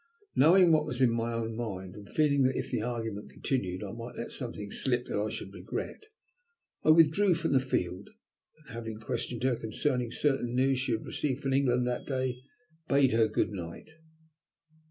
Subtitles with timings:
[0.35, 3.91] Knowing what was in my own mind, and feeling that if the argument continued I
[3.91, 6.05] might let something slip that I should regret,
[6.83, 8.09] I withdrew from the field,
[8.57, 12.41] and, having questioned her concerning certain news she had received from England that day,
[12.87, 13.91] bade her good night.